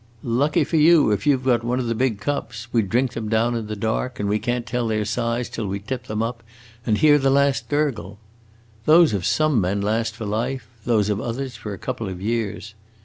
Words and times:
Lucky 0.23 0.63
for 0.63 0.77
you 0.77 1.11
if 1.11 1.27
you 1.27 1.37
've 1.37 1.45
got 1.45 1.63
one 1.63 1.77
of 1.79 1.85
the 1.85 1.93
big 1.93 2.19
cups; 2.19 2.67
we 2.73 2.81
drink 2.81 3.13
them 3.13 3.29
down 3.29 3.53
in 3.53 3.67
the 3.67 3.75
dark, 3.75 4.19
and 4.19 4.27
we 4.27 4.39
can't 4.39 4.65
tell 4.65 4.87
their 4.87 5.05
size 5.05 5.47
until 5.47 5.67
we 5.67 5.79
tip 5.79 6.05
them 6.07 6.23
up 6.23 6.41
and 6.87 6.97
hear 6.97 7.19
the 7.19 7.29
last 7.29 7.69
gurgle. 7.69 8.17
Those 8.85 9.13
of 9.13 9.27
some 9.27 9.61
men 9.61 9.79
last 9.79 10.15
for 10.15 10.25
life; 10.25 10.67
those 10.85 11.09
of 11.11 11.21
others 11.21 11.55
for 11.55 11.71
a 11.71 11.77
couple 11.77 12.09
of 12.09 12.19
years. 12.19 12.73